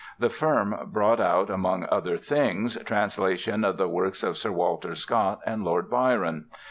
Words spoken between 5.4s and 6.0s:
and Lord